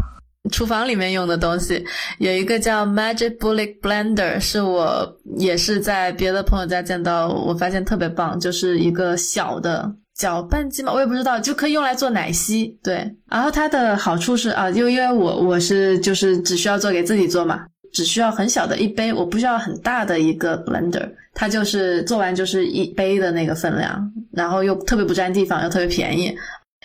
[0.51, 1.85] 厨房里面用的东西
[2.19, 9.91] 有一个叫 Magic Bullet Blender，是我也是在别的朋友家见到，我发现特别棒，就是一个小的。
[10.17, 12.75] 搅拌机嘛，我也不知道，就可以用来做奶昔。
[12.83, 26.35] 对，然后它的好处是啊，就因为我我是就是只需要做给自己做嘛，只需要很小的一杯，我不需要很大的一个 blender，它就是做完就是一杯的那个分量，然后又特别不占地方，又特别便宜。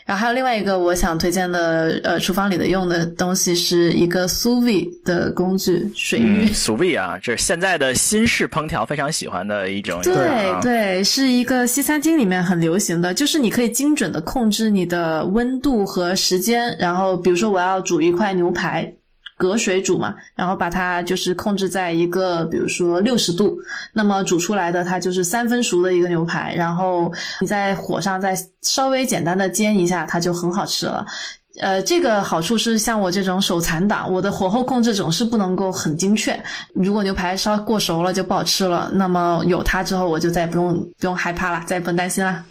[0.05, 6.47] 然后还有另外一个我想推荐的，呃，厨房里的用的东西是一个 sous vide 的工具，水浴。
[6.49, 10.01] sous vide 啊，这是现在的新式烹调非常喜欢的一种。
[10.03, 10.15] 对
[10.61, 16.77] 对，是一个西餐厅里面很流行的，就是你可以精准的控制你的温度和时间。
[16.79, 18.93] 然后比如说我要煮一块牛排。
[19.43, 23.59] 隔水煮嘛，然后把它就是控制在一个，比如说六十度，
[23.93, 31.05] 那么煮出来的它就是三分熟的一个牛排，然后你在火上再稍微简单的煎一下，它就很好吃了。
[31.61, 36.41] 呃，这个好处是像我这种手残党，我的火候控制总是不能够很精确，
[36.73, 38.89] 如果牛排烧过熟了就不好吃了。
[38.95, 42.45] 那么有它之后，我就再也不用不用害怕了，再也不用担心了。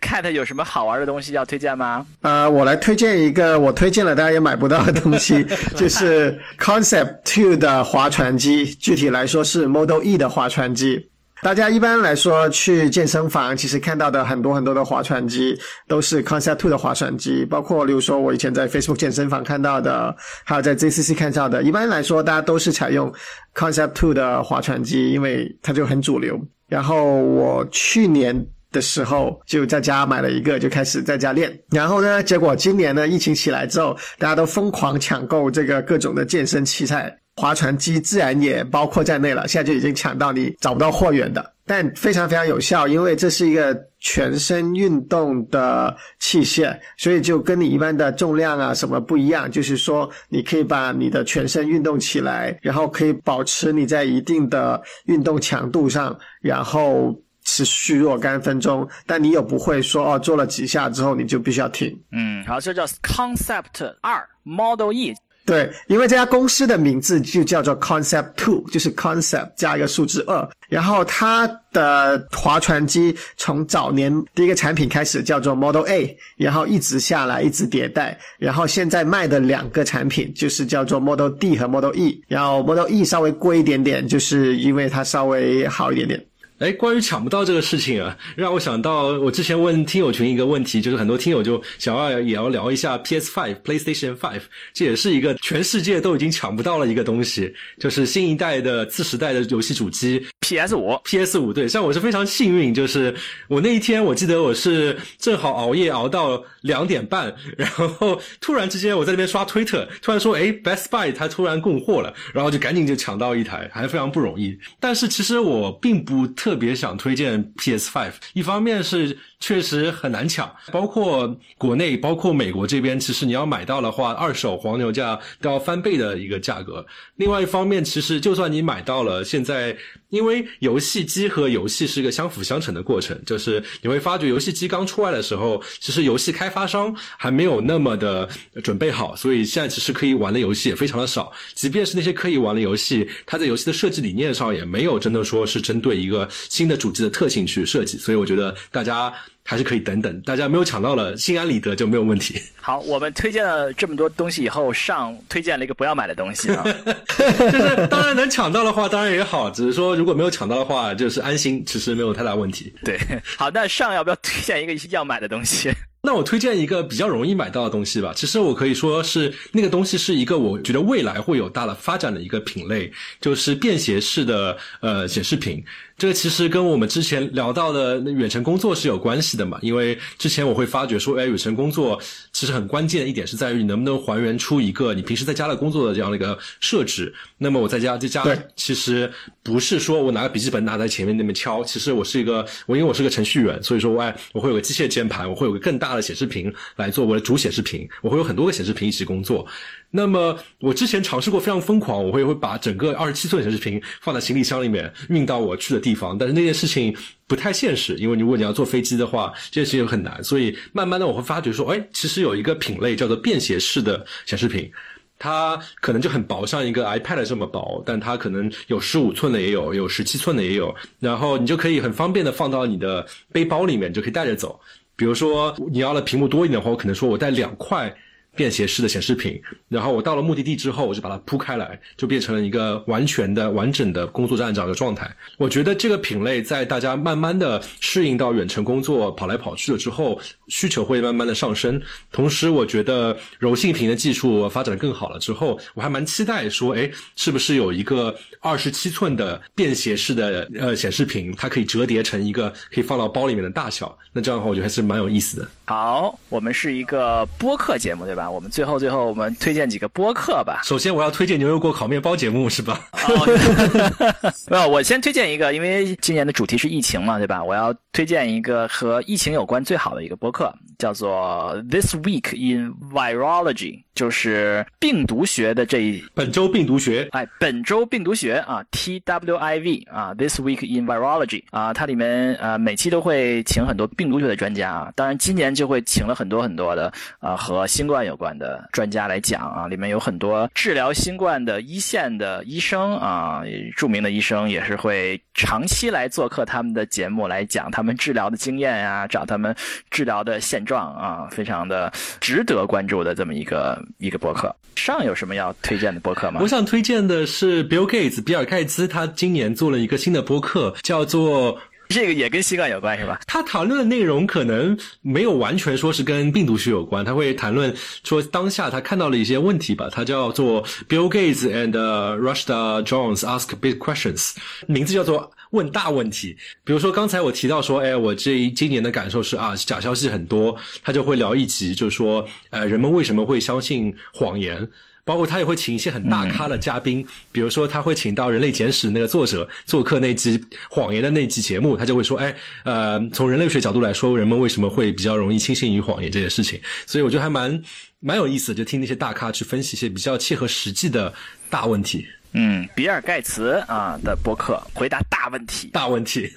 [0.00, 2.06] Cat 有什么好玩的东西要推荐吗？
[2.20, 5.44] 呃，我来推荐一个我推荐了大家也买不到的东西，
[5.74, 11.08] 就是 Concept Two 的划船机，具体来说是 Model E 的划船机。
[11.42, 21.62] 大家一般来说去健身房，其实看到的很多很多的划船机都是 Concept Two 的划船机，包括例如说我以前在 Facebook 健身房看到的，还有在 ZCC 看到的。
[21.62, 23.12] 一般来说，大家都是采用
[23.54, 26.38] Concept Two 的划船机，因为它就很主流。
[26.68, 28.46] 然后我去年。
[28.72, 31.58] 的时候就在家买了一个，就开始在家练。
[31.70, 39.46] 然后呢，结果今年呢疫情起来之后，大家都疯狂抢购这个各种的健身器材，划船机自然也包括在内了。
[39.48, 49.50] 现在就已经抢到你找不到货源的，但非常非常有效，因为这是一个全身运动的器械，所以就跟你一般的重量啊什么不一样。
[49.50, 57.14] 就是说，你可以把你的全身运动起来，然后可以保持你在一定的运动强度上，然后。
[57.46, 61.96] 持续若干分钟，但你又不会说哦，做了几下之后你就必须要停。
[62.12, 65.14] 嗯，好，这叫 Concept 二 Model E。
[65.46, 70.48] 对，因为这家公司的名字就叫做 Concept Two，就是 Concept 加一个数字二。
[70.68, 82.20] 然后它的划船机从早年第一个产品开始叫做 Model A，然后一直下来一直迭代，然后现在卖的两个产品就是叫做 Model D 和 Model E。
[82.26, 86.26] 然后 Model E 稍微贵一点点，就是因为它稍微好一点点。
[86.58, 94.40] 哎，关于抢不到这个事情啊，让我想到我之前问听友群一个问题，就是很多听友就想要也要聊一下 PS Five、PlayStation Five，
[94.72, 100.98] 这也是一个全世界都已经抢不到了一个东西，就是新一代的次时代的游戏主机 PS 五。
[101.04, 103.14] PS 五对，像我是非常幸运，就是
[103.48, 114.58] 我那一天我记得我是正好熬夜熬到两点半，然后突然之间我在那边刷推特，突然说哎，Best Buy 它突然供货了，然后就赶紧就抢到一台，还非常不容易。
[114.80, 116.26] 但是其实我并不。
[116.45, 119.18] 特特别想推荐 PS Five，一方面是。
[119.38, 126.84] 确实很难抢，包括国内，包括美国这边，其实你要买到的话，二手黄牛价都要翻倍的一个价格。
[127.16, 129.76] 另外一方面，其实就算你买到了，现在
[130.16, 138.28] 因为游戏机和游戏是一个相辅相成的过程，就是你会发觉游戏机刚出来的时候，其实游戏开发商还没有那么的
[138.64, 141.30] 准备好，所以现在其实可以玩的游戏也非常的少。
[141.54, 147.98] 即便是那些可以玩的游戏，它在游戏的设计理念上也没有真的说是针对一个新的主机的特性去设计。
[147.98, 149.12] 所以我觉得大家。
[149.46, 152.42] 还是可以等等，大家没有抢到了，心安理得就没有问题。
[152.60, 156.64] 好，我们推荐了这么多东西以后，上推荐了一个不要买的东西啊，
[157.16, 162.74] 就是当然能抢到的话，当然也好，只是说如果没有抢到的话，就是安心，其实没有太大问题。
[162.84, 162.98] 对，
[163.38, 165.70] 好，那上要不要推荐一个要买的东西？
[166.06, 168.12] 那我推荐一个比较容易买到的东西吧。
[168.14, 175.60] 其实我可以说是那个东西是一个我觉得未来会有大的发展的一个品类，就是便携式的呃显示屏。
[175.98, 179.58] 这个其实跟我们之前聊到的远程工作是有关系的嘛？
[179.62, 181.98] 因为之前我会发觉说，哎，远程工作
[182.32, 187.12] 其实很关键的一点是在于你能不能还原出一个你平时在家的工作的这样的一个设置。
[187.38, 189.10] 那么我在家在家其实
[189.42, 199.46] 不是说我拿个笔记本拿在前面那边敲，其实我是一个我因为我是个程序员，所以说我哎我会有个机械键盘，我会有个更大的显示屏来做我的主显示屏，我会有很多个显示屏一起工作。
[199.90, 206.94] 那么我之前尝试过非常疯狂，我会会把整个二十七寸显示屏放在行李箱里面运到我去的地方，但是那件事情
[207.26, 210.22] 不太现实，因为如果你要坐飞机的话，这件事情很难。
[210.22, 214.70] 所以慢慢的我会发觉说，哎，其实有一个品类叫做便携式的显示屏，
[215.18, 224.60] 它可能就很薄，像一个 iPad 这么薄，但它可能有十五寸的也有，有十七寸的也有，然后你就可以很方便的放到你的背包里面，就可以带着走。
[224.96, 227.94] 比如说你要的屏幕多一点的话，我可能说我带两块。
[228.36, 235.10] 便携式的显示屏，然后我到了目的地之后，我就把它铺开来，就变成了一个完全的、完整的工作站长的状态。
[235.38, 241.80] 我觉得这个品类在大家慢慢的适应到远程工作、跑来跑去了之后，需求会慢慢的上升。
[242.12, 253.96] 同时，我觉得柔性屏的技术发展的更好了之后，我还蛮期待说，哎，是不是有一个二十七寸的便携式的呃显示屏，它可以折叠成一个可以放到包里面的大小？
[254.12, 255.48] 那这样的话，我觉得还是蛮有意思的。
[255.66, 258.25] 好，我们是一个播客节目，对吧？
[258.30, 260.60] 我们最后最后我们推荐几个播客吧。
[260.64, 262.80] 首先，我要推荐牛油果烤面包节目，是吧？
[264.48, 267.42] 没有，我先推荐一个，因为今年的主题是疫情嘛，对吧？
[267.42, 293.42] 我要推荐一个和疫情有关最好的一个播客，叫做 This Week in Virology，就是病毒学的这一本周病毒学，哎，本周病毒学啊，T W I V 啊，This Week in Virology 啊，它里面呃每期都会请很多病毒学的专家啊，当然今年就会请了很多很多的啊和新冠有关的专家来讲啊，里面有很多治疗新冠的一线的医生啊，
[293.76, 299.56] 著名的医生也是会长期来做客他们的节目来讲他们治疗的经验啊，找他们
[299.90, 301.90] 治疗的现状啊，非常的
[302.20, 304.54] 值得关注的这么一个一个博客。
[304.76, 306.40] 上有什么要推荐的博客吗？
[306.42, 311.58] 我想推荐的是 Bill Gates 比尔盖茨，他今年做了一个新的博客，叫做。
[311.88, 313.20] 这个也跟新冠有关是吧？
[313.28, 317.72] 他谈论的内容可能没有完全说是跟病毒学有关，他会谈论
[318.02, 319.88] 说当下他看到了一些问题吧。
[319.92, 324.34] 他叫做 Bill Gates and Rushda Jones Ask Big Questions，
[324.66, 326.36] 名字叫做问大问题。
[326.64, 334.68] 比如说刚才我提到说，哎，我这今年的感受是啊，假消息很多，他就会聊一集，就是说，呃，人们为什么会相信谎言？
[335.04, 342.34] 包括他也会请一些很大咖的嘉宾，比如说他会请到《人类简史》那个作者做客那集谎言的那集节目，他就会说，哎，
[342.64, 346.60] 呃，从人类学角度来说，人们为什么会比较容易轻信于谎言这件事情？
[346.86, 347.62] 所以我觉得还蛮
[348.00, 351.14] 蛮有意思的，就听那些大咖去分析一些比较切合实际的
[351.48, 352.04] 大问题。
[352.36, 356.30] 嗯，比尔盖茨啊的博客回答大问题，大问题。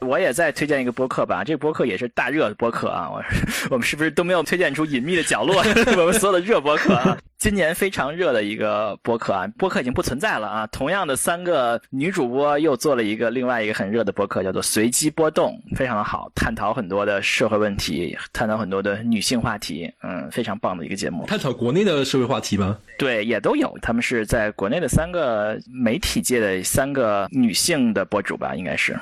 [0.00, 3.10] 我也再推荐一个播客吧，这个播客也是大热的播客啊。
[3.10, 3.22] 我
[3.70, 5.56] 我们是不是都没有推荐出隐秘的角落？
[5.96, 10.66] 我们所有的热播客啊，今年非常热的一个播客啊，播客已经不存在了啊。
[10.68, 21.24] 同样的三个女主播又做了一个另外一个很热的播客，叫做随机波动，非常的好，探讨很多的社会问题，探讨很多的女性话题，嗯，非常棒的一个节目。
[21.26, 22.78] 探讨国内的社会话题吗？
[22.98, 23.76] 对，也都有。
[23.80, 28.96] 他们是在国内的三个媒体界的三个女性的博主吧，应该是。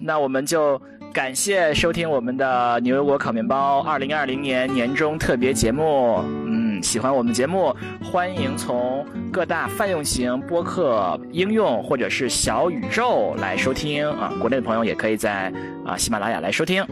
[0.00, 0.80] 那我们就
[1.12, 6.20] 感谢收听我们的牛油果烤面包二零二零年年终特别节目。
[6.46, 14.32] 嗯，喜欢我们节目，欢迎从各大泛用型播客应用或者是小宇宙来收听啊。
[14.40, 15.52] 国内的朋友也可以在
[15.84, 16.84] 啊喜马拉雅来收听。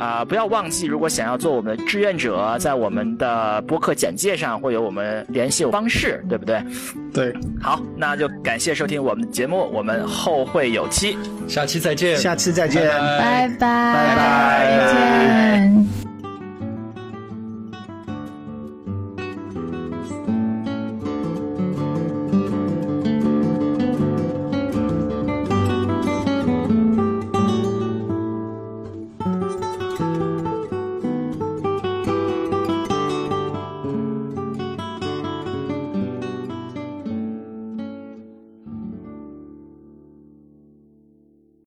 [0.00, 6.62] 啊，不要忘记，如果想要做我们的志愿者，在我们的播客简介上会有我们联系方式，对不对？
[7.12, 16.09] 对，好，那就感谢收听我们的节目，我们后会有期，下期再见，下期再见，拜拜，拜拜。